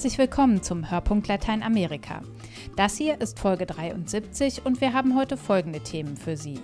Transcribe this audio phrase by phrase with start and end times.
[0.00, 2.22] Herzlich willkommen zum Hörpunkt Lateinamerika.
[2.74, 6.58] Das hier ist Folge 73 und wir haben heute folgende Themen für Sie.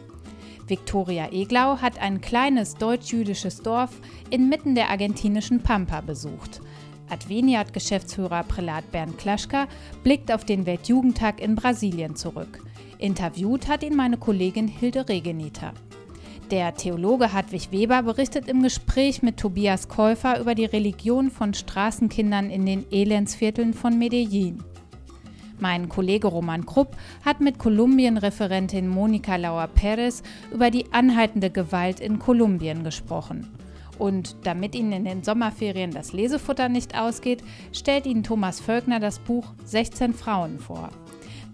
[0.66, 6.62] Viktoria Eglau hat ein kleines deutsch-jüdisches Dorf inmitten der argentinischen Pampa besucht.
[7.10, 9.68] Adveniat-Geschäftsführer Prälat Bernd Klaschka
[10.02, 12.64] blickt auf den Weltjugendtag in Brasilien zurück.
[12.96, 15.74] Interviewt hat ihn meine Kollegin Hilde Regeniter.
[16.52, 22.50] Der Theologe Hartwig Weber berichtet im Gespräch mit Tobias Käufer über die Religion von Straßenkindern
[22.50, 24.62] in den Elendsvierteln von Medellin.
[25.58, 32.84] Mein Kollege Roman Krupp hat mit Kolumbien-Referentin Monika Lauer-Perez über die anhaltende Gewalt in Kolumbien
[32.84, 33.48] gesprochen.
[33.98, 37.42] Und damit Ihnen in den Sommerferien das Lesefutter nicht ausgeht,
[37.72, 40.90] stellt Ihnen Thomas Völkner das Buch 16 Frauen vor.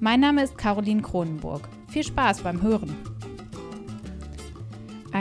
[0.00, 1.66] Mein Name ist Caroline Kronenburg.
[1.88, 3.11] Viel Spaß beim Hören!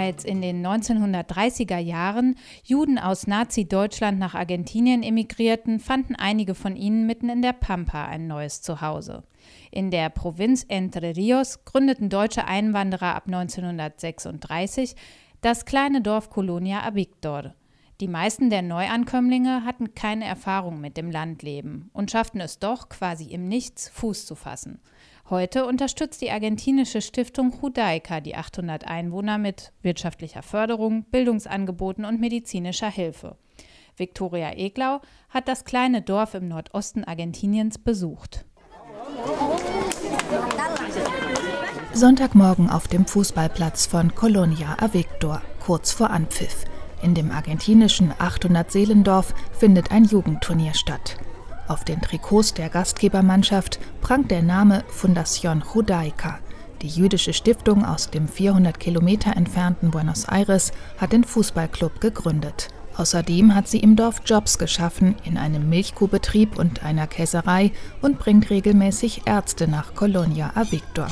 [0.01, 7.05] Als in den 1930er Jahren Juden aus Nazi-Deutschland nach Argentinien emigrierten, fanden einige von ihnen
[7.05, 9.21] mitten in der Pampa ein neues Zuhause.
[9.69, 14.95] In der Provinz Entre Rios gründeten deutsche Einwanderer ab 1936
[15.41, 17.53] das kleine Dorf Colonia Avictor.
[17.99, 23.25] Die meisten der Neuankömmlinge hatten keine Erfahrung mit dem Landleben und schafften es doch, quasi
[23.25, 24.79] im Nichts Fuß zu fassen.
[25.31, 32.89] Heute unterstützt die argentinische Stiftung Judaica die 800 Einwohner mit wirtschaftlicher Förderung, Bildungsangeboten und medizinischer
[32.89, 33.37] Hilfe.
[33.95, 38.43] Viktoria Eglau hat das kleine Dorf im Nordosten Argentiniens besucht.
[41.93, 46.65] Sonntagmorgen auf dem Fußballplatz von Colonia Avictor, kurz vor Anpfiff.
[47.03, 51.15] In dem argentinischen 800-Seelendorf findet ein Jugendturnier statt.
[51.71, 56.39] Auf den Trikots der Gastgebermannschaft prangt der Name Fundación Judaica.
[56.81, 62.67] Die jüdische Stiftung aus dem 400 Kilometer entfernten Buenos Aires hat den Fußballclub gegründet.
[62.97, 67.71] Außerdem hat sie im Dorf Jobs geschaffen, in einem Milchkuhbetrieb und einer Käserei
[68.01, 71.07] und bringt regelmäßig Ärzte nach Colonia a Victor.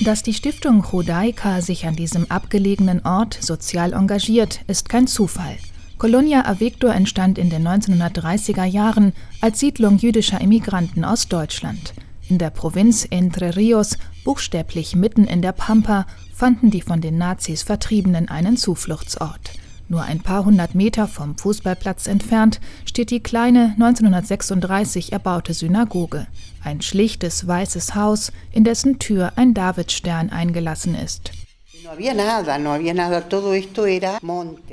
[0.00, 5.58] Dass die Stiftung Judaica sich an diesem abgelegenen Ort sozial engagiert, ist kein Zufall.
[5.98, 11.92] Colonia Avictor entstand in den 1930er Jahren als Siedlung jüdischer Immigranten aus Deutschland.
[12.28, 17.64] In der Provinz Entre Rios, buchstäblich mitten in der Pampa, fanden die von den Nazis
[17.64, 19.50] Vertriebenen einen Zufluchtsort.
[19.88, 26.28] Nur ein paar hundert Meter vom Fußballplatz entfernt steht die kleine 1936 erbaute Synagoge,
[26.62, 31.32] ein schlichtes weißes Haus, in dessen Tür ein Davidstern eingelassen ist.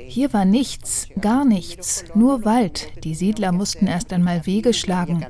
[0.08, 2.88] Hier war nichts, gar nichts, nur Wald.
[3.04, 5.24] Die Siedler mussten erst einmal Wege schlagen.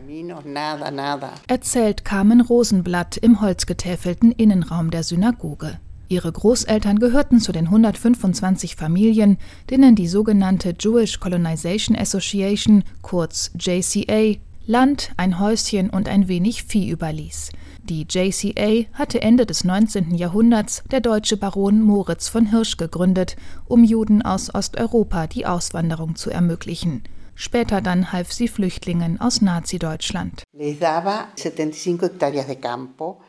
[1.46, 5.78] Erzählt Carmen Rosenblatt im holzgetäfelten Innenraum der Synagoge.
[6.08, 9.38] Ihre Großeltern gehörten zu den 125 Familien,
[9.70, 14.36] denen die sogenannte Jewish Colonization Association, kurz JCA,
[14.66, 17.50] Land, ein Häuschen und ein wenig Vieh überließ.
[17.88, 20.16] Die JCA hatte Ende des 19.
[20.16, 23.36] Jahrhunderts der deutsche Baron Moritz von Hirsch gegründet,
[23.68, 27.04] um Juden aus Osteuropa die Auswanderung zu ermöglichen.
[27.36, 30.42] Später dann half sie Flüchtlingen aus Nazi-Deutschland.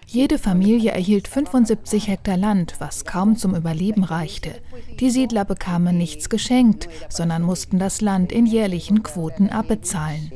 [0.07, 4.55] Jede Familie erhielt 75 Hektar Land, was kaum zum Überleben reichte.
[4.99, 10.31] Die Siedler bekamen nichts geschenkt, sondern mussten das Land in jährlichen Quoten abbezahlen.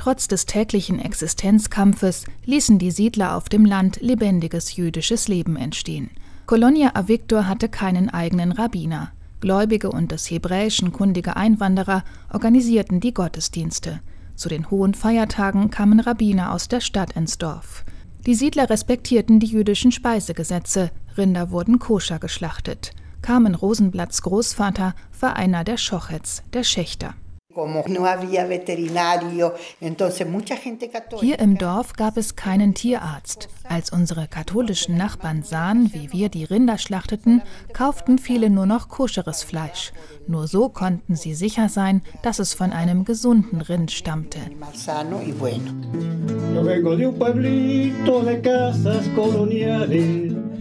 [0.00, 6.08] Trotz des täglichen Existenzkampfes ließen die Siedler auf dem Land lebendiges jüdisches Leben entstehen.
[6.46, 9.12] Colonia Avictor hatte keinen eigenen Rabbiner.
[9.40, 12.02] Gläubige und des Hebräischen kundige Einwanderer
[12.32, 14.00] organisierten die Gottesdienste.
[14.36, 17.84] Zu den hohen Feiertagen kamen Rabbiner aus der Stadt ins Dorf.
[18.24, 22.92] Die Siedler respektierten die jüdischen Speisegesetze, Rinder wurden koscher geschlachtet.
[23.20, 27.12] Carmen Rosenblatts Großvater war einer der Schochets, der Schächter.
[31.20, 33.48] Hier im Dorf gab es keinen Tierarzt.
[33.68, 37.42] Als unsere katholischen Nachbarn sahen, wie wir die Rinder schlachteten,
[37.72, 39.92] kauften viele nur noch koscheres Fleisch.
[40.26, 44.38] Nur so konnten sie sicher sein, dass es von einem gesunden Rind stammte.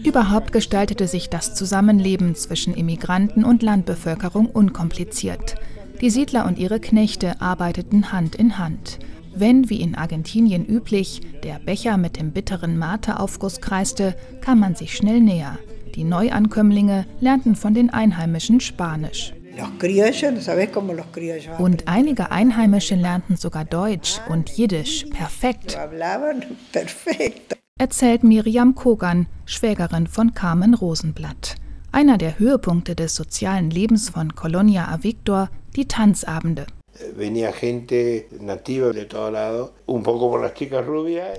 [0.04, 5.56] Überhaupt gestaltete sich das Zusammenleben zwischen Immigranten und Landbevölkerung unkompliziert.
[6.02, 9.00] Die Siedler und ihre Knechte arbeiteten Hand in Hand.
[9.36, 14.96] Wenn, wie in Argentinien üblich, der Becher mit dem bitteren Mate-Aufguss kreiste, kam man sich
[14.96, 15.60] schnell näher.
[15.96, 19.34] Die Neuankömmlinge lernten von den Einheimischen Spanisch.
[21.58, 25.78] Und einige Einheimische lernten sogar Deutsch und Jiddisch perfekt.
[27.78, 31.56] Erzählt Miriam Kogan, Schwägerin von Carmen Rosenblatt.
[31.92, 36.66] Einer der Höhepunkte des sozialen Lebens von Colonia a Victor, die Tanzabende.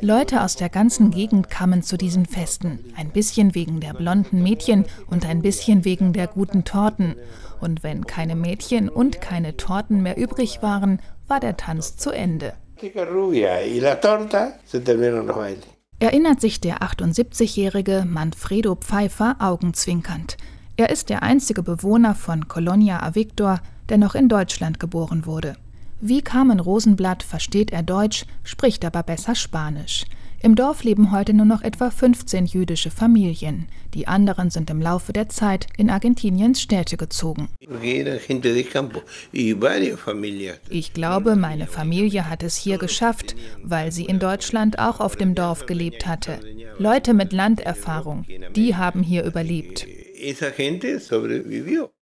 [0.00, 4.86] Leute aus der ganzen Gegend kamen zu diesen Festen, ein bisschen wegen der blonden Mädchen
[5.08, 7.16] und ein bisschen wegen der guten Torten.
[7.60, 12.54] Und wenn keine Mädchen und keine Torten mehr übrig waren, war der Tanz zu Ende.
[15.98, 20.38] Erinnert sich der 78-jährige Manfredo Pfeiffer augenzwinkernd.
[20.78, 23.60] Er ist der einzige Bewohner von Colonia a Victor,
[23.90, 25.56] der noch in Deutschland geboren wurde.
[26.00, 30.06] Wie Carmen Rosenblatt versteht er Deutsch, spricht aber besser Spanisch.
[30.42, 33.68] Im Dorf leben heute nur noch etwa 15 jüdische Familien.
[33.92, 37.50] Die anderen sind im Laufe der Zeit in Argentiniens Städte gezogen.
[40.70, 45.34] Ich glaube, meine Familie hat es hier geschafft, weil sie in Deutschland auch auf dem
[45.34, 46.40] Dorf gelebt hatte.
[46.78, 48.24] Leute mit Landerfahrung,
[48.56, 49.86] die haben hier überlebt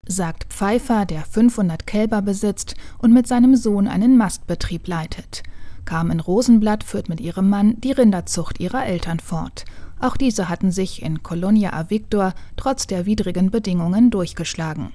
[0.07, 5.44] sagt Pfeiffer, der 500 Kälber besitzt und mit seinem Sohn einen Mastbetrieb leitet.
[5.86, 9.66] Carmen Rosenblatt führt mit ihrem Mann die Rinderzucht ihrer Eltern fort.
[10.00, 14.92] Auch diese hatten sich in Colonia a Victor trotz der widrigen Bedingungen durchgeschlagen.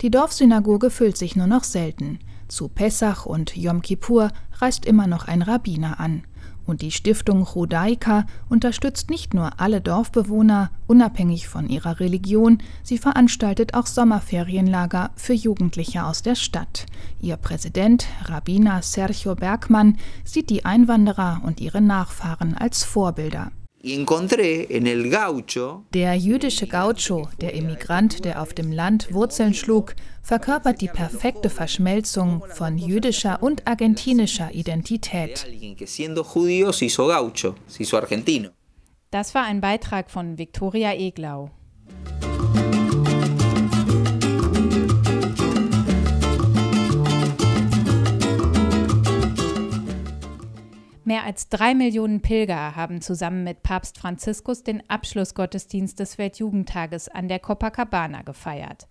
[0.00, 2.18] Die Dorfsynagoge füllt sich nur noch selten.
[2.48, 6.24] Zu Pessach und Yom Kippur reist immer noch ein Rabbiner an.
[6.66, 13.74] Und die Stiftung Judaika unterstützt nicht nur alle Dorfbewohner, unabhängig von ihrer Religion, sie veranstaltet
[13.74, 16.86] auch Sommerferienlager für Jugendliche aus der Stadt.
[17.20, 23.50] Ihr Präsident, Rabbiner Sergio Bergmann, sieht die Einwanderer und ihre Nachfahren als Vorbilder.
[25.92, 32.42] Der jüdische Gaucho, der Immigrant, der auf dem Land Wurzeln schlug, verkörpert die perfekte Verschmelzung
[32.48, 35.46] von jüdischer und argentinischer Identität.
[39.10, 41.50] Das war ein Beitrag von Viktoria Eglau.
[51.06, 57.28] Mehr als drei Millionen Pilger haben zusammen mit Papst Franziskus den Abschlussgottesdienst des Weltjugendtages an
[57.28, 58.88] der Copacabana gefeiert.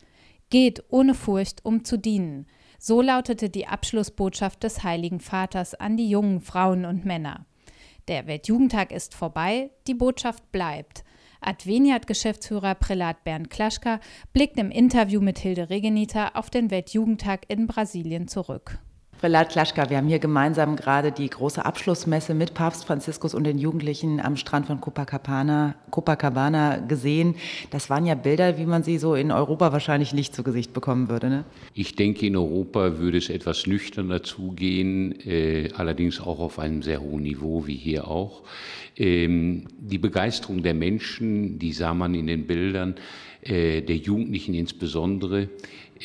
[0.51, 2.45] Geht ohne Furcht, um zu dienen.
[2.77, 7.47] So lautete die Abschlussbotschaft des Heiligen Vaters an die jungen Frauen und Männer.
[8.07, 11.03] Der Weltjugendtag ist vorbei, die Botschaft bleibt.
[11.41, 13.99] Adveniat-Geschäftsführer Prälat Bernd Klaschka
[14.33, 18.77] blickt im Interview mit Hilde Regenita auf den Weltjugendtag in Brasilien zurück.
[19.23, 23.57] Prelat Klaschka, wir haben hier gemeinsam gerade die große Abschlussmesse mit Papst Franziskus und den
[23.57, 27.35] Jugendlichen am Strand von Copacabana, Copacabana gesehen.
[27.71, 31.07] Das waren ja Bilder, wie man sie so in Europa wahrscheinlich nicht zu Gesicht bekommen
[31.07, 31.29] würde.
[31.29, 31.45] Ne?
[31.73, 36.99] Ich denke, in Europa würde es etwas nüchterner zugehen, äh, allerdings auch auf einem sehr
[36.99, 38.43] hohen Niveau, wie hier auch.
[38.97, 42.95] Ähm, die Begeisterung der Menschen, die sah man in den Bildern,
[43.41, 45.47] äh, der Jugendlichen insbesondere.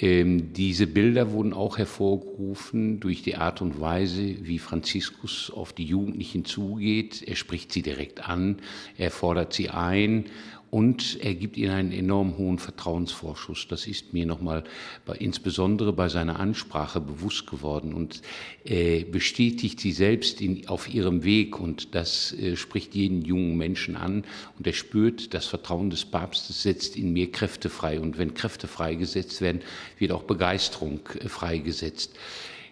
[0.01, 5.85] Ähm, diese Bilder wurden auch hervorgerufen durch die Art und Weise, wie Franziskus auf die
[5.85, 7.23] Jugendlichen zugeht.
[7.27, 8.59] Er spricht sie direkt an,
[8.97, 10.27] er fordert sie ein
[10.71, 13.69] und er gibt ihnen einen enorm hohen Vertrauensvorschuss.
[13.69, 14.65] Das ist mir nochmal
[15.07, 18.21] bei, insbesondere bei seiner Ansprache bewusst geworden und
[18.65, 23.97] äh, bestätigt sie selbst in, auf ihrem Weg und das äh, spricht jeden jungen Menschen
[23.97, 24.25] an
[24.59, 28.69] und er spürt, das Vertrauen des Papstes setzt in mir Kräfte frei und wenn Kräfte
[28.69, 29.63] freigesetzt werden,
[29.99, 32.15] wird auch Begeisterung äh, freigesetzt.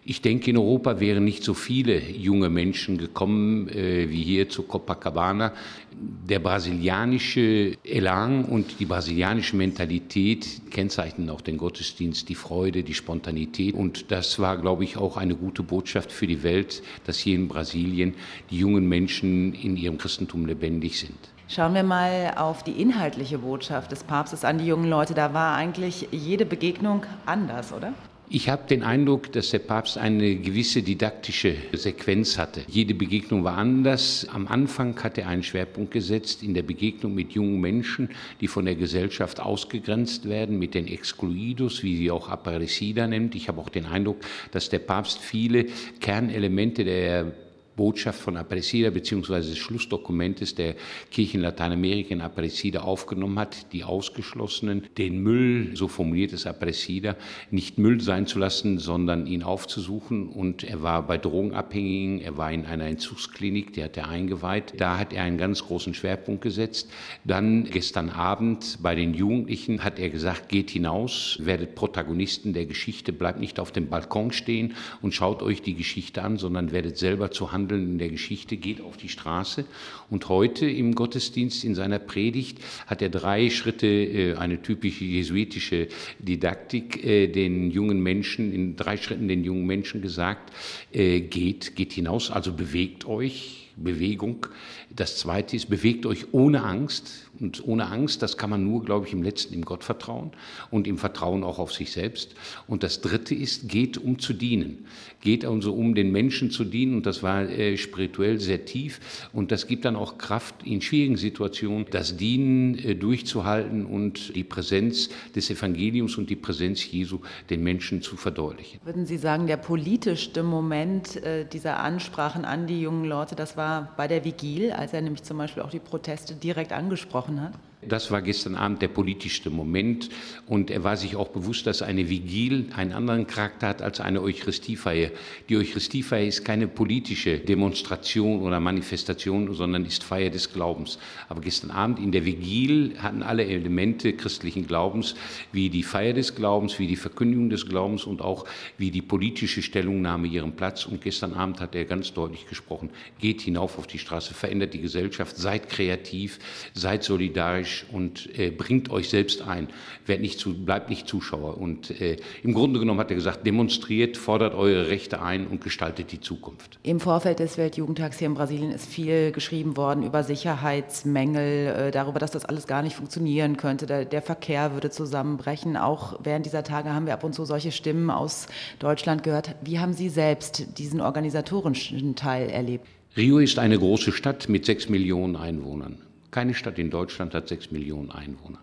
[0.09, 4.63] Ich denke, in Europa wären nicht so viele junge Menschen gekommen äh, wie hier zu
[4.63, 5.53] Copacabana.
[5.91, 13.75] Der brasilianische Elan und die brasilianische Mentalität kennzeichnen auch den Gottesdienst, die Freude, die Spontanität.
[13.75, 17.49] Und das war, glaube ich, auch eine gute Botschaft für die Welt, dass hier in
[17.49, 18.15] Brasilien
[18.51, 21.19] die jungen Menschen in ihrem Christentum lebendig sind.
[21.49, 25.15] Schauen wir mal auf die inhaltliche Botschaft des Papstes an die jungen Leute.
[25.15, 27.93] Da war eigentlich jede Begegnung anders, oder?
[28.29, 32.63] Ich habe den Eindruck, dass der Papst eine gewisse didaktische Sequenz hatte.
[32.67, 34.27] Jede Begegnung war anders.
[34.33, 38.09] Am Anfang hat er einen Schwerpunkt gesetzt in der Begegnung mit jungen Menschen,
[38.41, 43.37] die von der Gesellschaft ausgegrenzt werden, mit den Excluidos, wie sie auch Aparecida nennt.
[43.37, 44.19] Ich habe auch den Eindruck,
[44.51, 45.67] dass der Papst viele
[46.01, 47.33] Kernelemente der
[47.77, 50.75] Botschaft von Aparecida beziehungsweise des Schlussdokumentes der
[51.11, 57.17] Kirche in Lateinamerika in Aparecida aufgenommen hat, die Ausgeschlossenen, den Müll, so formuliert es Aparecida,
[57.51, 60.29] nicht Müll sein zu lassen, sondern ihn aufzusuchen.
[60.29, 64.75] Und er war bei Drogenabhängigen, er war in einer Entzugsklinik, die hat er eingeweiht.
[64.79, 66.91] Da hat er einen ganz großen Schwerpunkt gesetzt.
[67.25, 73.13] Dann gestern Abend bei den Jugendlichen hat er gesagt, geht hinaus, werdet Protagonisten der Geschichte,
[73.13, 77.31] bleibt nicht auf dem Balkon stehen und schaut euch die Geschichte an, sondern werdet selber
[77.31, 79.65] zu Hand Handeln in der Geschichte, geht auf die Straße.
[80.09, 85.89] Und heute im Gottesdienst in seiner Predigt hat er drei Schritte, äh, eine typische jesuitische
[86.21, 90.53] Didaktik, äh, den jungen Menschen, in drei Schritten den jungen Menschen gesagt,
[90.93, 94.47] äh, geht, geht hinaus, also bewegt euch, Bewegung.
[94.95, 97.27] Das zweite ist, bewegt euch ohne Angst.
[97.39, 100.31] Und ohne Angst, das kann man nur, glaube ich, im letzten im Gott vertrauen
[100.71, 102.35] und im Vertrauen auch auf sich selbst.
[102.67, 104.87] Und das dritte ist, geht um zu dienen.
[105.21, 106.97] Geht also um den Menschen zu dienen.
[106.97, 109.29] Und das war äh, spirituell sehr tief.
[109.35, 114.45] Und das gibt dann auch Kraft in schwierigen Situationen, das Dienen äh, durchzuhalten und die
[114.45, 118.81] Präsenz des Evangeliums und die Präsenz Jesu den Menschen zu verdeutlichen.
[118.83, 123.66] Würden Sie sagen, der politischste Moment äh, dieser Ansprachen an die jungen Leute, das war
[123.97, 127.53] bei der Vigil, als er nämlich zum Beispiel auch die Proteste direkt angesprochen hat?
[127.89, 130.09] Das war gestern Abend der politischste Moment
[130.47, 134.23] und er war sich auch bewusst, dass eine Vigil einen anderen Charakter hat als eine
[134.23, 135.11] Eucharistiefeier.
[135.49, 140.99] Die Eucharistiefeier ist keine politische Demonstration oder Manifestation, sondern ist Feier des Glaubens.
[141.29, 145.15] Aber gestern Abend in der Vigil hatten alle Elemente christlichen Glaubens,
[145.53, 148.47] wie die Feier des Glaubens, wie die Verkündigung des Glaubens und auch
[148.79, 150.87] wie die politische Stellungnahme ihren Platz.
[150.87, 152.91] Und gestern Abend hat er ganz deutlich gesprochen,
[153.21, 156.39] geht hinauf auf die Straße, verändert die Gesellschaft, seid kreativ,
[156.75, 159.69] seid solidarisch, und äh, bringt euch selbst ein.
[160.07, 161.59] Werdet nicht zu, bleibt nicht Zuschauer.
[161.59, 166.13] Und äh, im Grunde genommen hat er gesagt, demonstriert, fordert eure Rechte ein und gestaltet
[166.13, 166.79] die Zukunft.
[166.83, 172.19] Im Vorfeld des Weltjugendtags hier in Brasilien ist viel geschrieben worden über Sicherheitsmängel, äh, darüber,
[172.19, 173.87] dass das alles gar nicht funktionieren könnte.
[173.87, 175.77] Der, der Verkehr würde zusammenbrechen.
[175.77, 178.47] Auch während dieser Tage haben wir ab und zu solche Stimmen aus
[178.79, 179.55] Deutschland gehört.
[179.63, 182.87] Wie haben Sie selbst diesen organisatorischen Teil erlebt?
[183.17, 185.99] Rio ist eine große Stadt mit sechs Millionen Einwohnern.
[186.37, 188.59] Keine Stadt in Deutschland hat sechs Millionen Einwohner.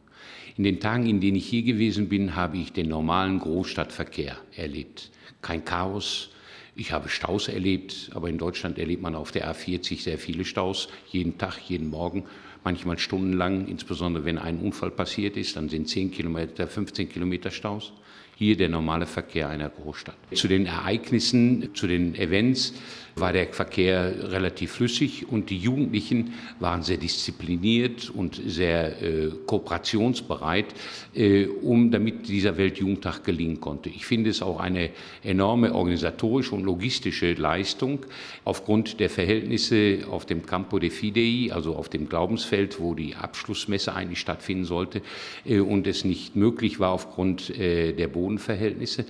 [0.58, 5.10] In den Tagen, in denen ich hier gewesen bin, habe ich den normalen Großstadtverkehr erlebt.
[5.42, 6.30] Kein Chaos.
[6.76, 10.88] Ich habe Staus erlebt, aber in Deutschland erlebt man auf der A40 sehr viele Staus,
[11.10, 12.26] jeden Tag, jeden Morgen,
[12.64, 17.92] manchmal stundenlang, insbesondere wenn ein Unfall passiert ist, dann sind 10 Kilometer, 15 Kilometer Staus.
[18.36, 20.16] Hier der normale Verkehr einer Großstadt.
[20.34, 22.74] Zu den Ereignissen, zu den Events
[23.16, 30.66] war der Verkehr relativ flüssig und die Jugendlichen waren sehr diszipliniert und sehr äh, kooperationsbereit,
[31.14, 33.90] äh, um damit dieser Weltjugendtag gelingen konnte.
[33.90, 34.90] Ich finde es auch eine
[35.24, 38.06] enorme organisatorische und logistische Leistung
[38.46, 43.94] aufgrund der Verhältnisse auf dem Campo de Fidei, also auf dem Glaubensfeld, wo die Abschlussmesse
[43.94, 45.02] eigentlich stattfinden sollte
[45.46, 49.06] äh, und es nicht möglich war aufgrund äh, der Bodenverhältnisse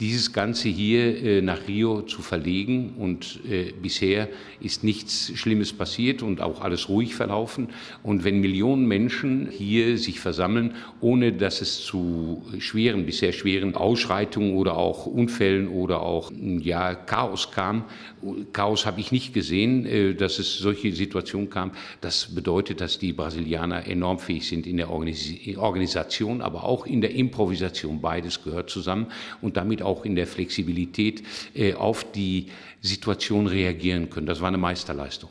[0.00, 2.94] dieses Ganze hier äh, nach Rio zu verlegen.
[2.98, 4.28] Und äh, bisher
[4.60, 7.68] ist nichts Schlimmes passiert und auch alles ruhig verlaufen.
[8.02, 14.54] Und wenn Millionen Menschen hier sich versammeln, ohne dass es zu schweren, bisher schweren Ausschreitungen
[14.54, 17.84] oder auch Unfällen oder auch ja, Chaos kam,
[18.52, 21.70] Chaos habe ich nicht gesehen, äh, dass es solche Situationen kam.
[22.00, 27.14] Das bedeutet, dass die Brasilianer enorm fähig sind in der Organisation, aber auch in der
[27.14, 28.00] Improvisation.
[28.00, 29.06] Beides gehört zusammen
[29.40, 31.22] und damit auch in der Flexibilität
[31.54, 32.46] äh, auf die
[32.80, 34.26] Situation reagieren können.
[34.26, 35.30] Das war eine Meisterleistung.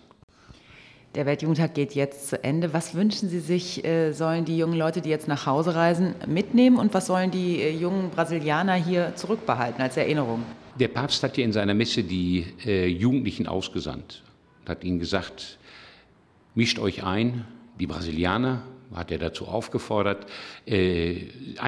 [1.16, 2.74] Der Weltjugendtag geht jetzt zu Ende.
[2.74, 6.78] Was wünschen Sie sich, äh, sollen die jungen Leute, die jetzt nach Hause reisen, mitnehmen
[6.78, 10.44] und was sollen die äh, jungen Brasilianer hier zurückbehalten als Erinnerung?
[10.80, 14.24] Der Papst hat ja in seiner Messe die Jugendlichen ausgesandt
[14.62, 15.60] und hat ihnen gesagt,
[16.56, 17.46] mischt euch ein,
[17.80, 18.64] die Brasilianer,
[18.96, 20.26] hat er dazu aufgefordert,
[20.66, 21.16] äh,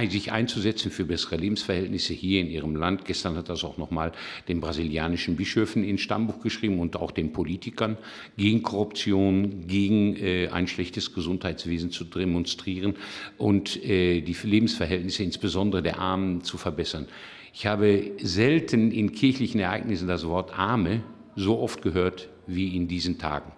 [0.09, 3.05] sich einzusetzen für bessere Lebensverhältnisse hier in ihrem Land.
[3.05, 4.11] Gestern hat er das auch nochmal
[4.47, 7.97] den brasilianischen Bischöfen ins Stammbuch geschrieben und auch den Politikern
[8.37, 12.95] gegen Korruption, gegen äh, ein schlechtes Gesundheitswesen zu demonstrieren
[13.37, 17.07] und äh, die Lebensverhältnisse insbesondere der Armen zu verbessern.
[17.53, 21.03] Ich habe selten in kirchlichen Ereignissen das Wort Arme
[21.35, 23.51] so oft gehört wie in diesen Tagen.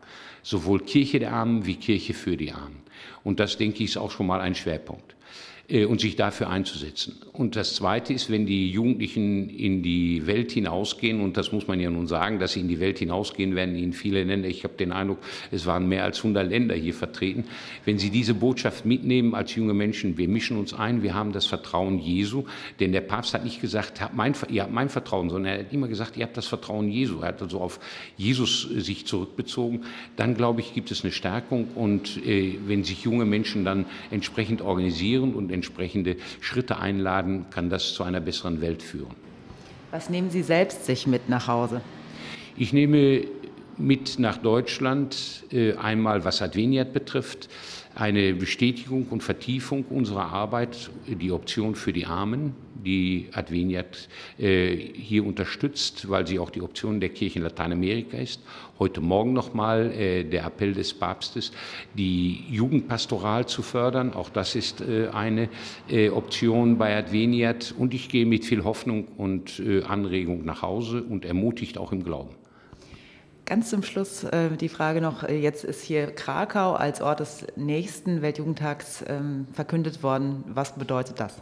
[0.44, 2.87] Sowohl Kirche der Armen wie Kirche für die Armen.
[3.28, 5.17] Und das, denke ich, ist auch schon mal ein Schwerpunkt.
[5.70, 7.18] Äh, und sich dafür einzusetzen.
[7.34, 11.82] Und das Zweite ist, wenn die Jugendlichen in die Welt hinausgehen, und das muss man
[11.82, 14.48] ja nun sagen, dass sie in die Welt hinausgehen werden in viele Länder.
[14.48, 15.18] Ich habe den Eindruck,
[15.52, 17.44] es waren mehr als 100 Länder hier vertreten.
[17.84, 21.48] Wenn sie diese Botschaft mitnehmen als junge Menschen, wir mischen uns ein, wir haben das
[21.48, 22.46] Vertrauen Jesu,
[22.80, 25.74] denn der Papst hat nicht gesagt, habt mein, ihr habt mein Vertrauen, sondern er hat
[25.74, 27.20] immer gesagt, ihr habt das Vertrauen Jesu.
[27.20, 27.82] Er hat also auf
[28.16, 29.82] Jesus äh, sich zurückbezogen.
[30.16, 34.62] Dann, glaube ich, gibt es eine Stärkung und äh, wenn sich junge Menschen dann entsprechend
[34.62, 39.16] organisieren und entsprechende Schritte einladen, kann das zu einer besseren Welt führen.
[39.92, 41.82] Was nehmen Sie selbst sich mit nach Hause?
[42.56, 43.26] Ich nehme
[43.78, 47.48] mit nach Deutschland, äh, einmal was Adveniat betrifft,
[47.98, 52.54] eine Bestätigung und Vertiefung unserer Arbeit, die Option für die Armen,
[52.86, 58.42] die Adveniat äh, hier unterstützt, weil sie auch die Option der Kirche in Lateinamerika ist.
[58.78, 61.52] Heute Morgen nochmal äh, der Appell des Papstes,
[61.96, 64.14] die Jugendpastoral zu fördern.
[64.14, 65.50] Auch das ist äh, eine
[65.90, 67.74] äh, Option bei Adveniat.
[67.76, 72.04] Und ich gehe mit viel Hoffnung und äh, Anregung nach Hause und ermutigt auch im
[72.04, 72.37] Glauben.
[73.48, 77.48] Ganz zum Schluss äh, die Frage noch, äh, jetzt ist hier Krakau als Ort des
[77.56, 80.44] nächsten Weltjugendtags ähm, verkündet worden.
[80.50, 81.42] Was bedeutet das?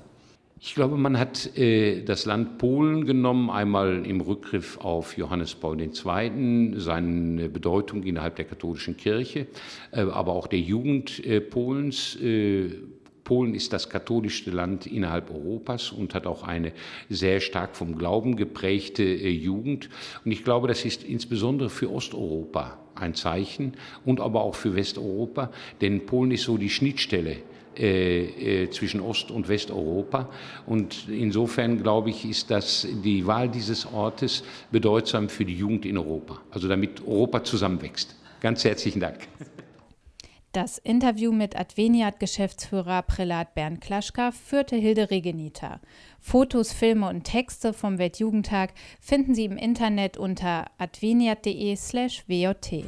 [0.60, 5.82] Ich glaube, man hat äh, das Land Polen genommen, einmal im Rückgriff auf Johannes Paul
[5.82, 9.48] II., seine Bedeutung innerhalb der katholischen Kirche,
[9.92, 12.20] äh, aber auch der Jugend äh, Polens.
[13.26, 16.72] Polen ist das katholischste Land innerhalb Europas und hat auch eine
[17.10, 19.90] sehr stark vom Glauben geprägte äh, Jugend.
[20.24, 23.74] Und ich glaube, das ist insbesondere für Osteuropa ein Zeichen
[24.06, 25.52] und aber auch für Westeuropa,
[25.82, 27.38] denn Polen ist so die Schnittstelle
[27.78, 30.30] äh, äh, zwischen Ost- und Westeuropa.
[30.68, 35.98] Und insofern glaube ich, ist das die Wahl dieses Ortes bedeutsam für die Jugend in
[35.98, 38.16] Europa, also damit Europa zusammenwächst.
[38.40, 39.28] Ganz herzlichen Dank.
[40.56, 45.82] Das Interview mit Adveniat-Geschäftsführer Prälat Bernd Klaschka führte Hilde Regenita.
[46.22, 48.72] Fotos, Filme und Texte vom Weltjugendtag
[49.02, 52.86] finden Sie im Internet unter adveniat.de/wjt.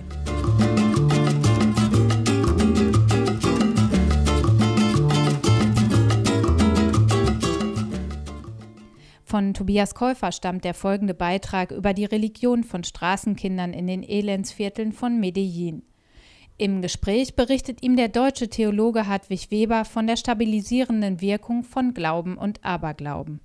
[9.26, 14.94] Von Tobias Käufer stammt der folgende Beitrag über die Religion von Straßenkindern in den Elendsvierteln
[14.94, 15.84] von Medellin.
[16.60, 22.36] Im Gespräch berichtet ihm der deutsche Theologe Hartwig Weber von der stabilisierenden Wirkung von Glauben
[22.36, 23.42] und Aberglauben.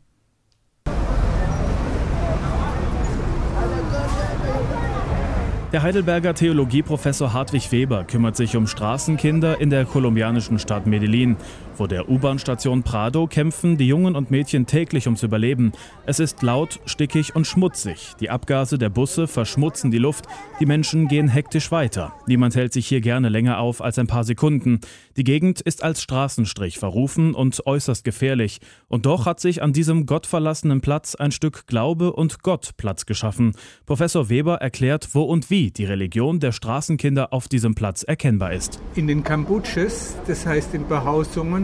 [5.73, 11.37] Der Heidelberger Theologieprofessor Hartwig Weber kümmert sich um Straßenkinder in der kolumbianischen Stadt Medellin.
[11.75, 15.73] Vor der U-Bahn-Station Prado kämpfen die Jungen und Mädchen täglich ums Überleben.
[16.05, 18.13] Es ist laut, stickig und schmutzig.
[18.21, 20.27] Die Abgase der Busse verschmutzen die Luft.
[20.61, 22.13] Die Menschen gehen hektisch weiter.
[22.27, 24.81] Niemand hält sich hier gerne länger auf als ein paar Sekunden.
[25.17, 28.61] Die Gegend ist als Straßenstrich verrufen und äußerst gefährlich.
[28.89, 33.53] Und doch hat sich an diesem gottverlassenen Platz ein Stück Glaube und Gott Platz geschaffen.
[33.87, 38.79] Professor Weber erklärt, wo und wie die Religion der Straßenkinder auf diesem Platz erkennbar ist.
[38.95, 41.62] In den Kambuches, das heißt in Behausungen,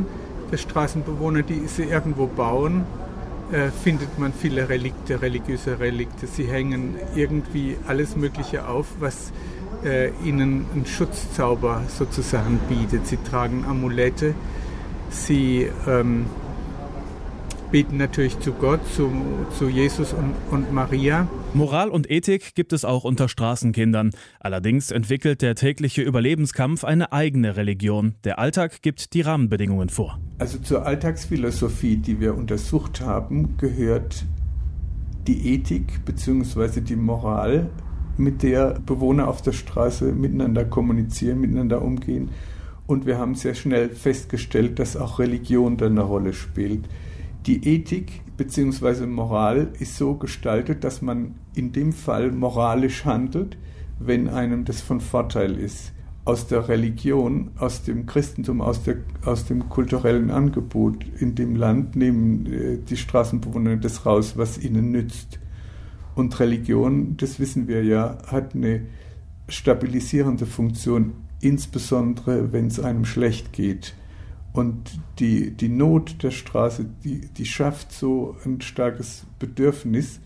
[0.50, 2.84] der Straßenbewohner, die sie irgendwo bauen,
[3.52, 6.26] äh, findet man viele Relikte, religiöse Relikte.
[6.26, 9.32] Sie hängen irgendwie alles Mögliche auf, was
[9.84, 13.06] äh, ihnen einen Schutzzauber sozusagen bietet.
[13.06, 14.34] Sie tragen Amulette,
[15.10, 16.26] sie ähm,
[17.70, 19.10] beten natürlich zu Gott, zu,
[19.56, 21.28] zu Jesus und, und Maria.
[21.54, 24.10] Moral und Ethik gibt es auch unter Straßenkindern.
[24.40, 28.14] Allerdings entwickelt der tägliche Überlebenskampf eine eigene Religion.
[28.24, 30.18] Der Alltag gibt die Rahmenbedingungen vor.
[30.38, 34.24] Also zur Alltagsphilosophie, die wir untersucht haben, gehört
[35.26, 36.80] die Ethik bzw.
[36.80, 37.68] die Moral,
[38.16, 42.30] mit der Bewohner auf der Straße miteinander kommunizieren, miteinander umgehen.
[42.86, 46.88] Und wir haben sehr schnell festgestellt, dass auch Religion da eine Rolle spielt.
[47.48, 49.06] Die Ethik bzw.
[49.06, 53.56] Moral ist so gestaltet, dass man in dem Fall moralisch handelt,
[53.98, 55.92] wenn einem das von Vorteil ist.
[56.26, 61.96] Aus der Religion, aus dem Christentum, aus, der, aus dem kulturellen Angebot in dem Land
[61.96, 65.38] nehmen äh, die Straßenbewohner das raus, was ihnen nützt.
[66.14, 68.82] Und Religion, das wissen wir ja, hat eine
[69.48, 73.94] stabilisierende Funktion, insbesondere wenn es einem schlecht geht.
[74.58, 80.18] Und die, die Not der Straße, die, die schafft so ein starkes Bedürfnis,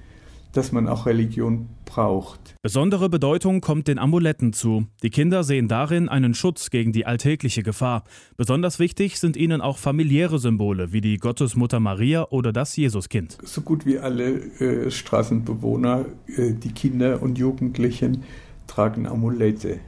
[0.52, 2.54] dass man auch Religion braucht.
[2.62, 4.86] Besondere Bedeutung kommt den Amuletten zu.
[5.02, 8.04] Die Kinder sehen darin einen Schutz gegen die alltägliche Gefahr.
[8.38, 13.36] Besonders wichtig sind ihnen auch familiäre Symbole wie die Gottesmutter Maria oder das Jesuskind.
[13.42, 16.06] So gut wie alle äh, Straßenbewohner,
[16.38, 18.22] äh, die Kinder und Jugendlichen,
[18.66, 19.80] tragen Amulette.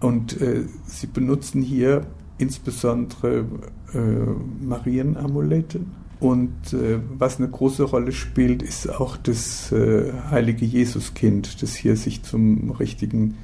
[0.00, 2.06] Und äh, sie benutzen hier
[2.42, 3.46] insbesondere
[3.94, 5.80] äh, Marienamulette.
[6.20, 11.96] Und äh, was eine große Rolle spielt, ist auch das äh, heilige Jesuskind, das hier
[11.96, 13.34] sich zum richtigen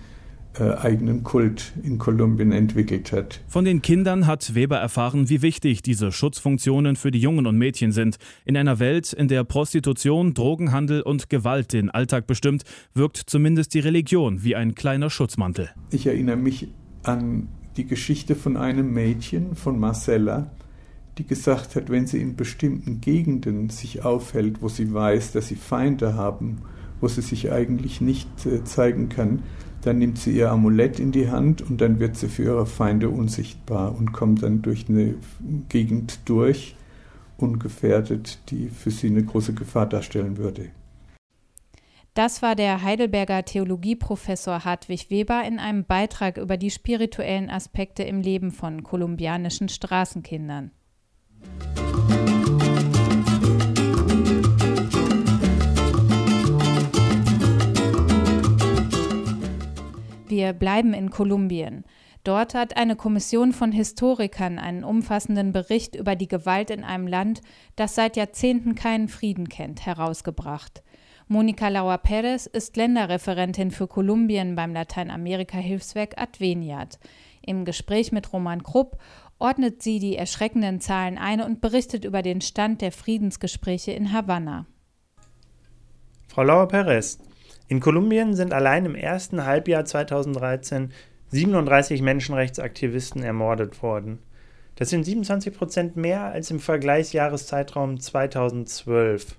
[0.59, 3.41] äh, eigenen Kult in Kolumbien entwickelt hat.
[3.49, 7.91] Von den Kindern hat Weber erfahren, wie wichtig diese Schutzfunktionen für die Jungen und Mädchen
[7.91, 8.17] sind.
[8.45, 12.63] In einer Welt, in der Prostitution, Drogenhandel und Gewalt den Alltag bestimmt,
[12.95, 15.71] wirkt zumindest die Religion wie ein kleiner Schutzmantel.
[15.91, 16.69] Ich erinnere mich
[17.03, 20.51] an die Geschichte von einem Mädchen, von Marcella,
[21.17, 25.57] die gesagt hat, wenn sie in bestimmten Gegenden sich aufhält, wo sie weiß, dass sie
[25.57, 26.59] Feinde haben,
[27.01, 29.43] wo sie sich eigentlich nicht äh, zeigen kann,
[29.83, 33.11] Dann nimmt sie ihr Amulett in die Hand und dann wird sie für ihre Feinde
[33.11, 35.15] unsichtbar und kommt dann durch eine
[35.69, 36.75] Gegend durch,
[37.37, 40.71] ungefährdet, die für sie eine große Gefahr darstellen würde.
[42.19, 48.21] Das war der Heidelberger Theologieprofessor Hartwig Weber in einem Beitrag über die spirituellen Aspekte im
[48.21, 50.73] Leben von kolumbianischen Straßenkindern.
[60.27, 61.85] Wir bleiben in Kolumbien.
[62.25, 67.43] Dort hat eine Kommission von Historikern einen umfassenden Bericht über die Gewalt in einem Land,
[67.77, 70.83] das seit Jahrzehnten keinen Frieden kennt, herausgebracht.
[71.31, 76.99] Monika Lauer-Perez ist Länderreferentin für Kolumbien beim Lateinamerika-Hilfswerk Adveniat.
[77.43, 78.97] Im Gespräch mit Roman Krupp
[79.39, 84.65] ordnet sie die erschreckenden Zahlen ein und berichtet über den Stand der Friedensgespräche in Havanna.
[86.29, 87.19] Frau Lauer-Perez,
[87.69, 90.93] in Kolumbien sind allein im ersten Halbjahr 2013
[91.29, 94.21] 37 Menschenrechtsaktivisten ermordet worden.
[94.77, 99.37] Das sind 27 Prozent mehr als im Vergleichsjahreszeitraum 2012.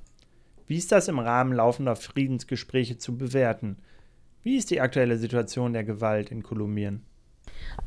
[0.69, 3.77] Wie ist das im Rahmen laufender Friedensgespräche zu bewerten?
[4.43, 7.03] Wie ist die aktuelle Situation der Gewalt in Kolumbien?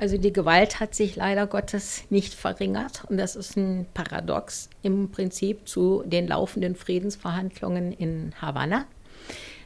[0.01, 5.13] Also die Gewalt hat sich leider Gottes nicht verringert und das ist ein Paradox im
[5.13, 8.87] Prinzip zu den laufenden Friedensverhandlungen in Havanna.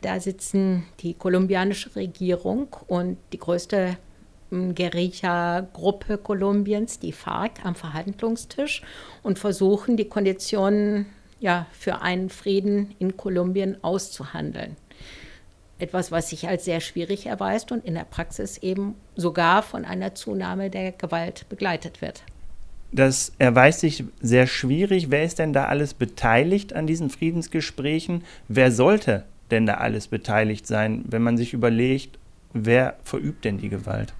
[0.02, 3.96] Da sitzen die kolumbianische Regierung und die größte
[4.50, 8.82] hm, Guerilla-Gruppe Kolumbiens, die FARC, am Verhandlungstisch
[9.22, 11.06] und versuchen, die Konditionen
[11.46, 14.74] ja, für einen Frieden in Kolumbien auszuhandeln.
[15.78, 20.16] Etwas, was sich als sehr schwierig erweist und in der Praxis eben sogar von einer
[20.16, 22.24] Zunahme der Gewalt begleitet wird.
[22.90, 25.12] Das erweist sich sehr schwierig.
[25.12, 28.24] Wer ist denn da alles beteiligt an diesen Friedensgesprächen?
[28.48, 32.18] Wer sollte denn da alles beteiligt sein, wenn man sich überlegt,
[32.54, 34.14] wer verübt denn die Gewalt?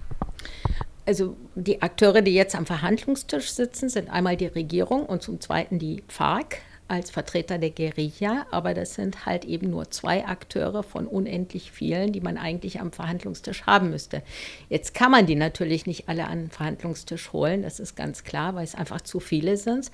[1.05, 5.77] Also die Akteure, die jetzt am Verhandlungstisch sitzen, sind einmal die Regierung und zum Zweiten
[5.77, 11.07] die FARC als Vertreter der Guerilla, aber das sind halt eben nur zwei Akteure von
[11.07, 14.21] unendlich vielen, die man eigentlich am Verhandlungstisch haben müsste.
[14.69, 18.55] Jetzt kann man die natürlich nicht alle an den Verhandlungstisch holen, das ist ganz klar,
[18.55, 19.91] weil es einfach zu viele sind.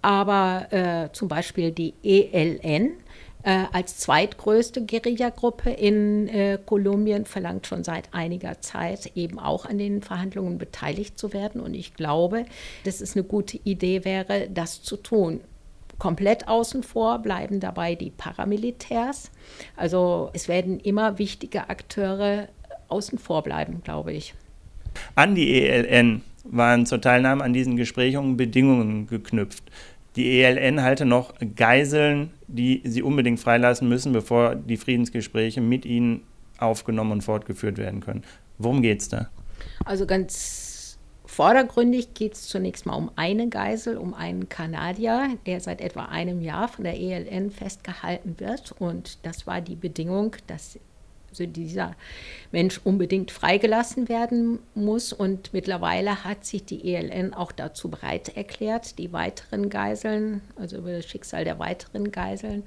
[0.00, 2.92] Aber äh, zum Beispiel die ELN,
[3.44, 9.78] äh, als zweitgrößte Guerillagruppe in äh, Kolumbien verlangt schon seit einiger Zeit eben auch an
[9.78, 11.60] den Verhandlungen beteiligt zu werden.
[11.60, 12.46] Und ich glaube,
[12.84, 15.40] dass es eine gute Idee wäre, das zu tun.
[16.02, 19.30] Komplett außen vor bleiben dabei die Paramilitärs.
[19.76, 22.48] Also es werden immer wichtige Akteure
[22.88, 24.34] außen vor bleiben, glaube ich.
[25.14, 29.62] An die ELN waren zur Teilnahme an diesen Gesprächen Bedingungen geknüpft.
[30.16, 36.22] Die ELN halte noch Geiseln, die sie unbedingt freilassen müssen, bevor die Friedensgespräche mit ihnen
[36.58, 38.24] aufgenommen und fortgeführt werden können.
[38.58, 39.28] Worum geht es da?
[39.84, 40.61] Also ganz
[41.32, 46.42] Vordergründig geht es zunächst mal um eine Geisel, um einen Kanadier, der seit etwa einem
[46.42, 48.72] Jahr von der ELN festgehalten wird.
[48.78, 50.78] Und das war die Bedingung, dass
[51.30, 51.96] also dieser
[52.50, 55.14] Mensch unbedingt freigelassen werden muss.
[55.14, 60.92] Und mittlerweile hat sich die ELN auch dazu bereit erklärt, die weiteren Geiseln, also über
[60.92, 62.62] das Schicksal der weiteren Geiseln,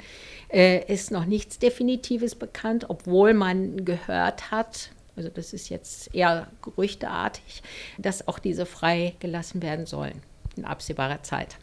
[0.52, 6.48] äh, ist noch nichts Definitives bekannt, obwohl man gehört hat, also das ist jetzt eher
[6.62, 7.64] gerüchteartig,
[7.98, 10.22] dass auch diese freigelassen werden sollen
[10.56, 11.58] in absehbarer Zeit.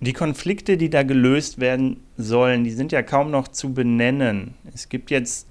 [0.00, 4.54] Die Konflikte, die da gelöst werden sollen, die sind ja kaum noch zu benennen.
[4.72, 5.48] Es gibt jetzt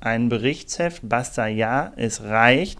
[0.00, 2.78] ein Berichtsheft, Basta Ja, es reicht,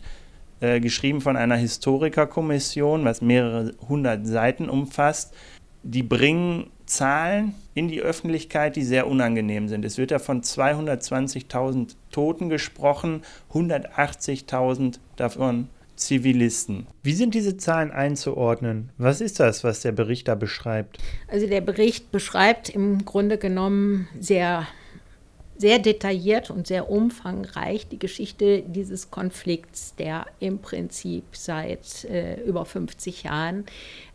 [0.61, 5.35] äh, geschrieben von einer Historikerkommission, was mehrere hundert Seiten umfasst.
[5.83, 9.85] Die bringen Zahlen in die Öffentlichkeit, die sehr unangenehm sind.
[9.85, 13.23] Es wird ja von 220.000 Toten gesprochen,
[13.53, 16.87] 180.000 davon Zivilisten.
[17.03, 18.91] Wie sind diese Zahlen einzuordnen?
[18.99, 20.99] Was ist das, was der Bericht da beschreibt?
[21.29, 24.67] Also der Bericht beschreibt im Grunde genommen sehr
[25.59, 32.65] sehr detailliert und sehr umfangreich die Geschichte dieses Konflikts, der im Prinzip seit äh, über
[32.65, 33.65] 50 Jahren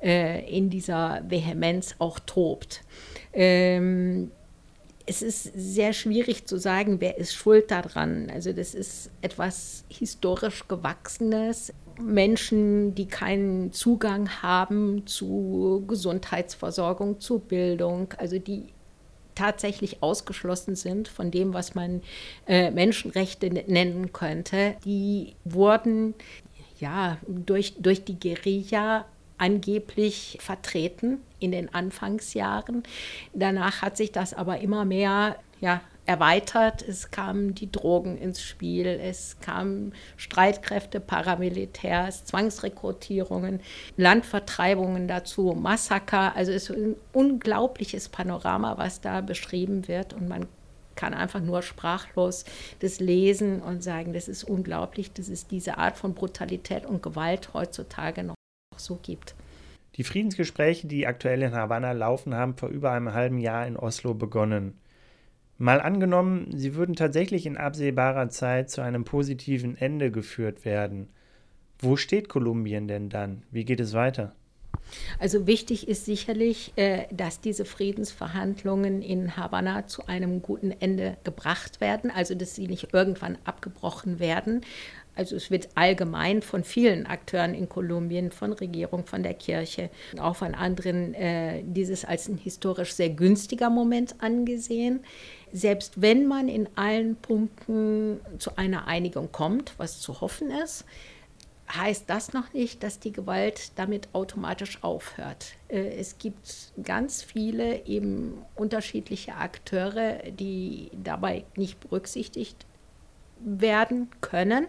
[0.02, 2.82] äh, in dieser Vehemenz auch tobt.
[3.34, 4.32] Ähm,
[5.06, 8.30] es ist sehr schwierig zu sagen, wer ist schuld daran.
[8.32, 11.74] Also das ist etwas historisch Gewachsenes.
[12.00, 18.66] Menschen, die keinen Zugang haben zu Gesundheitsversorgung, zu Bildung, also die
[19.36, 22.02] tatsächlich ausgeschlossen sind von dem, was man
[22.48, 26.13] äh, Menschenrechte nennen könnte, die wurden
[26.80, 29.06] ja durch, durch die Guerilla
[29.38, 32.84] angeblich vertreten in den Anfangsjahren.
[33.34, 36.82] Danach hat sich das aber immer mehr ja, erweitert.
[36.82, 43.62] Es kamen die Drogen ins Spiel, es kamen Streitkräfte, Paramilitärs, Zwangsrekrutierungen,
[43.98, 46.36] Landvertreibungen dazu, Massaker.
[46.36, 50.48] Also es ist ein unglaubliches Panorama, was da beschrieben wird und man
[50.96, 52.46] kann einfach nur sprachlos
[52.80, 57.54] das lesen und sagen, das ist unglaublich, dass es diese Art von Brutalität und Gewalt
[57.54, 58.36] heutzutage noch
[58.78, 59.34] so gibt.
[59.96, 64.14] Die Friedensgespräche, die aktuell in Havanna laufen, haben vor über einem halben Jahr in Oslo
[64.14, 64.81] begonnen.
[65.62, 71.08] Mal angenommen, sie würden tatsächlich in absehbarer Zeit zu einem positiven Ende geführt werden.
[71.78, 73.43] Wo steht Kolumbien denn dann?
[73.52, 74.34] Wie geht es weiter?
[75.19, 81.80] Also wichtig ist sicherlich, äh, dass diese Friedensverhandlungen in Havanna zu einem guten Ende gebracht
[81.80, 84.62] werden, also dass sie nicht irgendwann abgebrochen werden.
[85.13, 90.38] Also es wird allgemein von vielen Akteuren in Kolumbien, von Regierung, von der Kirche, auch
[90.38, 95.02] von anderen, äh, dieses als ein historisch sehr günstiger Moment angesehen
[95.52, 100.86] selbst wenn man in allen Punkten zu einer Einigung kommt, was zu hoffen ist,
[101.76, 105.54] heißt das noch nicht, dass die Gewalt damit automatisch aufhört.
[105.70, 112.66] Äh, es gibt ganz viele eben unterschiedliche Akteure, die dabei nicht berücksichtigt
[113.44, 114.68] werden können,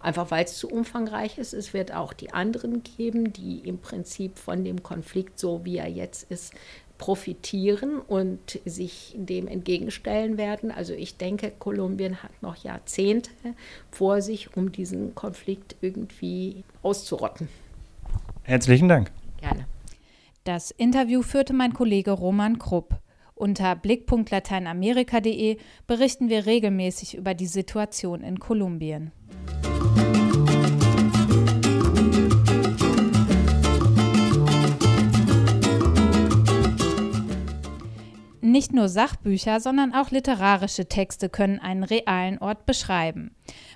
[0.00, 1.54] einfach weil es zu umfangreich ist.
[1.54, 5.88] Es wird auch die anderen geben, die im Prinzip von dem Konflikt, so wie er
[5.88, 6.52] jetzt ist,
[7.00, 10.70] profitieren und sich dem entgegenstellen werden.
[10.70, 13.30] Also ich denke, Kolumbien hat noch Jahrzehnte
[13.90, 17.48] vor sich, um diesen Konflikt irgendwie auszurotten.
[18.42, 19.10] Herzlichen Dank.
[19.40, 19.64] Gerne.
[20.44, 22.94] Das Interview führte mein Kollege Roman Krupp.
[23.34, 29.10] Unter blick.lateinamerika.de berichten wir regelmäßig über die Situation in Kolumbien.
[38.50, 43.30] Nicht nur Sachbücher, sondern auch literarische Texte können einen realen Ort beschreiben.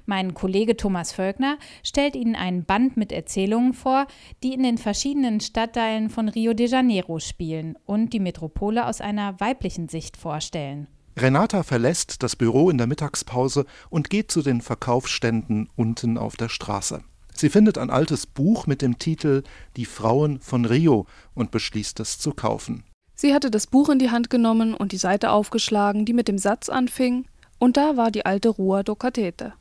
[0.04, 4.08] Mein Kollege Thomas Völkner stellt Ihnen einen Band mit Erzählungen vor,
[4.42, 9.38] die in den verschiedenen Stadtteilen von Rio de Janeiro spielen und die Metropole aus einer
[9.38, 10.88] weiblichen Sicht vorstellen.
[11.16, 16.48] Renata verlässt das Büro in der Mittagspause und geht zu den Verkaufsständen unten auf der
[16.48, 17.04] Straße.
[17.32, 19.44] Sie findet ein altes Buch mit dem Titel
[19.76, 22.82] Die Frauen von Rio und beschließt es zu kaufen.
[23.14, 26.38] Sie hatte das Buch in die Hand genommen und die Seite aufgeschlagen, die mit dem
[26.38, 27.26] Satz anfing,
[27.58, 29.52] und da war die alte Rua do Catete.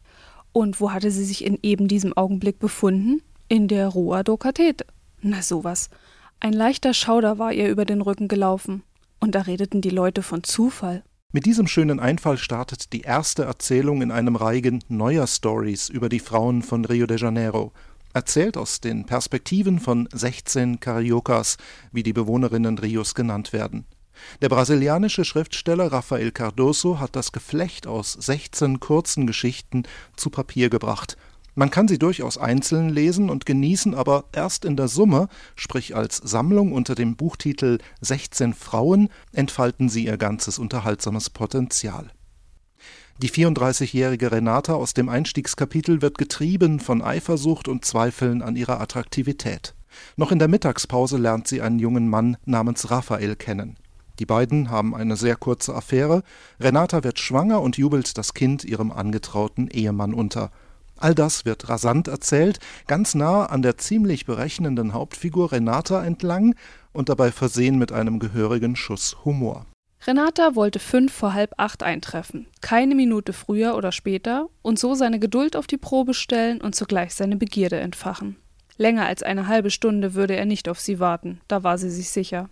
[0.52, 3.22] Und wo hatte sie sich in eben diesem Augenblick befunden?
[3.48, 4.86] In der Rua do Catete.
[5.22, 5.90] Na sowas.
[6.40, 8.84] Ein leichter Schauder war ihr über den Rücken gelaufen.
[9.20, 11.04] Und da redeten die Leute von Zufall.
[11.32, 16.20] Mit diesem schönen Einfall startet die erste Erzählung in einem Reigen neuer Stories über die
[16.20, 17.72] Frauen von Rio de Janeiro
[18.14, 21.58] erzählt aus den Perspektiven von 16 Cariocas,
[21.92, 23.86] wie die Bewohnerinnen Rios genannt werden.
[24.42, 29.84] Der brasilianische Schriftsteller Rafael Cardoso hat das Geflecht aus 16 kurzen Geschichten
[30.16, 31.18] zu Papier gebracht.
[31.56, 36.18] Man kann sie durchaus einzeln lesen und genießen, aber erst in der Summe, sprich als
[36.18, 42.10] Sammlung unter dem Buchtitel 16 Frauen, entfalten sie ihr ganzes unterhaltsames Potenzial.
[43.22, 49.76] Die 34-jährige Renata aus dem Einstiegskapitel wird getrieben von Eifersucht und Zweifeln an ihrer Attraktivität.
[50.18, 53.78] Noch in der Mittagspause lernt sie einen jungen Mann namens Raphael kennen.
[54.20, 56.24] Die beiden haben eine sehr kurze Affäre.
[56.60, 60.52] Renata wird schwanger und jubelt das Kind ihrem angetrauten Ehemann unter.
[60.98, 66.56] All das wird rasant erzählt, ganz nah an der ziemlich berechnenden Hauptfigur Renata entlang
[66.92, 69.66] und dabei versehen mit einem gehörigen Schuss Humor.
[70.06, 75.18] Renata wollte fünf vor halb acht eintreffen, keine Minute früher oder später, und so seine
[75.18, 78.36] Geduld auf die Probe stellen und zugleich seine Begierde entfachen.
[78.76, 82.10] Länger als eine halbe Stunde würde er nicht auf sie warten, da war sie sich
[82.10, 82.50] sicher.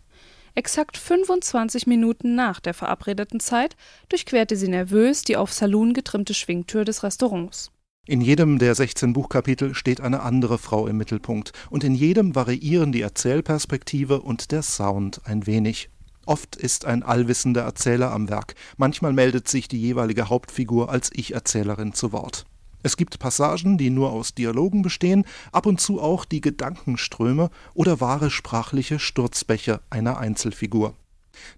[0.56, 3.76] Exakt 25 Minuten nach der verabredeten Zeit
[4.08, 7.72] durchquerte sie nervös die auf Saloon getrimmte Schwingtür des Restaurants.
[8.08, 12.92] In jedem der 16 Buchkapitel steht eine andere Frau im Mittelpunkt, und in jedem variieren
[12.92, 15.91] die Erzählperspektive und der Sound ein wenig.
[16.26, 21.94] Oft ist ein allwissender Erzähler am Werk, manchmal meldet sich die jeweilige Hauptfigur als Ich-Erzählerin
[21.94, 22.46] zu Wort.
[22.84, 28.00] Es gibt Passagen, die nur aus Dialogen bestehen, ab und zu auch die Gedankenströme oder
[28.02, 30.96] wahre sprachliche Sturzbäche einer Einzelfigur.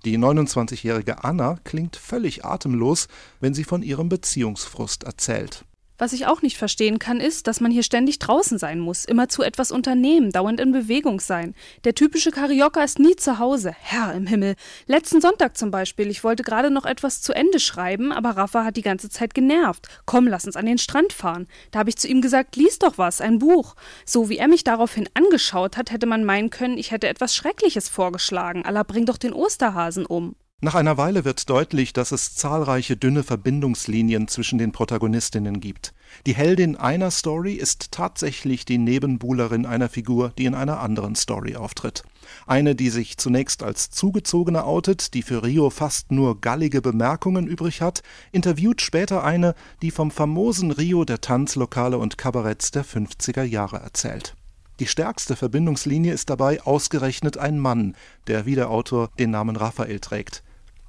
[0.05, 3.07] Die 29-jährige Anna klingt völlig atemlos,
[3.39, 5.65] wenn sie von ihrem Beziehungsfrust erzählt.
[6.03, 9.41] Was ich auch nicht verstehen kann, ist, dass man hier ständig draußen sein muss, immerzu
[9.41, 11.55] etwas unternehmen, dauernd in Bewegung sein.
[11.85, 13.73] Der typische Carioca ist nie zu Hause.
[13.79, 14.55] Herr im Himmel.
[14.85, 18.75] Letzten Sonntag zum Beispiel, ich wollte gerade noch etwas zu Ende schreiben, aber Rafa hat
[18.75, 19.87] die ganze Zeit genervt.
[20.05, 21.47] Komm, lass uns an den Strand fahren.
[21.71, 23.73] Da habe ich zu ihm gesagt, lies doch was, ein Buch.
[24.05, 27.87] So wie er mich daraufhin angeschaut hat, hätte man meinen können, ich hätte etwas Schreckliches
[27.87, 28.65] vorgeschlagen.
[28.65, 30.35] Allah, bring doch den Osterhasen um.
[30.63, 35.93] Nach einer Weile wird deutlich, dass es zahlreiche dünne Verbindungslinien zwischen den Protagonistinnen gibt.
[36.25, 41.57] Die Heldin einer Story ist tatsächlich die Nebenbuhlerin einer Figur, die in einer anderen Story
[41.57, 42.03] auftritt.
[42.47, 47.81] Eine, die sich zunächst als Zugezogene outet, die für Rio fast nur gallige Bemerkungen übrig
[47.81, 53.81] hat, interviewt später eine, die vom famosen Rio der Tanzlokale und Kabaretts der 50er Jahre
[53.81, 54.37] erzählt.
[54.79, 57.97] Die stärkste Verbindungslinie ist dabei ausgerechnet ein Mann,
[58.27, 60.41] der wie der Autor den Namen Raphael trägt.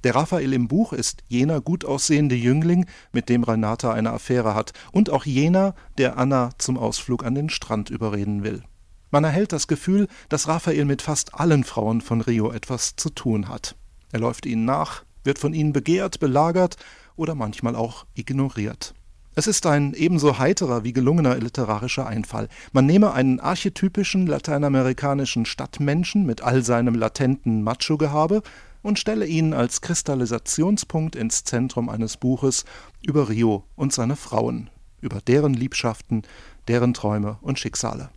[0.05, 4.71] Der Raphael im Buch ist jener gut aussehende Jüngling, mit dem Renata eine Affäre hat,
[4.91, 8.61] und auch jener, der Anna zum Ausflug an den Strand überreden will.
[9.09, 13.49] Man erhält das Gefühl, dass Raphael mit fast allen Frauen von Rio etwas zu tun
[13.49, 13.75] hat.
[14.11, 16.77] Er läuft ihnen nach, wird von ihnen begehrt, belagert
[17.15, 18.93] oder manchmal auch ignoriert.
[19.33, 22.47] Es ist ein ebenso heiterer wie gelungener literarischer Einfall.
[22.73, 28.43] Man nehme einen archetypischen lateinamerikanischen Stadtmenschen mit all seinem latenten Macho-Gehabe
[28.85, 32.65] und stelle ihn als Kristallisationspunkt ins Zentrum eines Buches
[33.01, 34.69] über Rio und seine Frauen,
[35.01, 36.21] über deren Liebschaften,
[36.67, 38.09] deren Träume und Schicksale.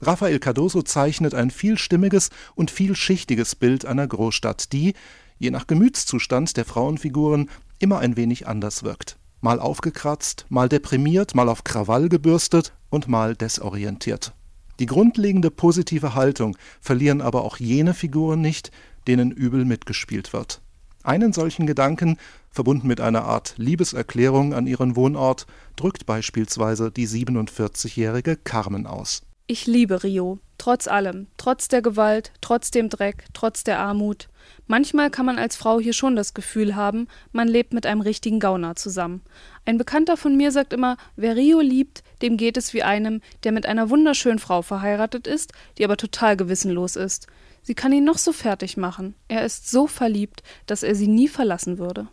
[0.00, 4.94] Rafael Cardoso zeichnet ein vielstimmiges und vielschichtiges Bild einer Großstadt, die,
[5.38, 9.16] je nach Gemütszustand der Frauenfiguren, immer ein wenig anders wirkt.
[9.40, 14.32] Mal aufgekratzt, mal deprimiert, mal auf Krawall gebürstet und mal desorientiert.
[14.78, 18.70] Die grundlegende positive Haltung verlieren aber auch jene Figuren nicht,
[19.08, 20.60] denen übel mitgespielt wird.
[21.02, 22.18] Einen solchen Gedanken,
[22.50, 29.22] verbunden mit einer Art Liebeserklärung an ihren Wohnort, drückt beispielsweise die 47-jährige Carmen aus.
[29.46, 34.28] Ich liebe Rio, trotz allem, trotz der Gewalt, trotz dem Dreck, trotz der Armut.
[34.66, 38.40] Manchmal kann man als Frau hier schon das Gefühl haben, man lebt mit einem richtigen
[38.40, 39.22] Gauner zusammen.
[39.64, 43.52] Ein Bekannter von mir sagt immer, wer Rio liebt, dem geht es wie einem, der
[43.52, 47.28] mit einer wunderschönen Frau verheiratet ist, die aber total gewissenlos ist.
[47.68, 49.14] Sie kann ihn noch so fertig machen.
[49.28, 52.08] Er ist so verliebt, dass er sie nie verlassen würde.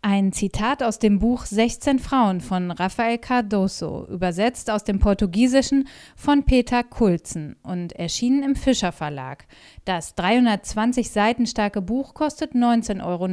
[0.00, 6.44] Ein Zitat aus dem Buch 16 Frauen von Rafael Cardoso, übersetzt aus dem Portugiesischen von
[6.44, 9.44] Peter Kulzen und erschienen im Fischer Verlag.
[9.84, 13.28] Das 320 Seiten starke Buch kostet 19,99 Euro.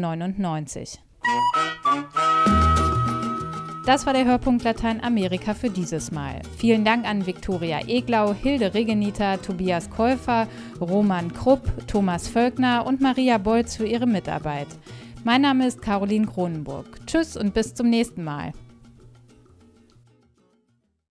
[3.86, 6.42] Das war der Hörpunkt Lateinamerika für dieses Mal.
[6.58, 10.48] Vielen Dank an Viktoria Eglau, Hilde Regeniter, Tobias Käufer,
[10.80, 14.68] Roman Krupp, Thomas Völkner und Maria Bolz für ihre Mitarbeit.
[15.26, 16.86] Mein Name ist Caroline Kronenburg.
[17.08, 18.54] Tschüss und bis zum nächsten Mal.